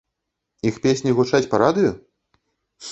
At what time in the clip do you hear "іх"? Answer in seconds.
0.69-0.79